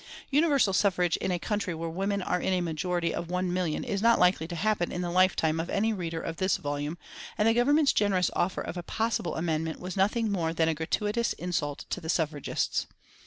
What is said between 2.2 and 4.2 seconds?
are in a majority of one million is not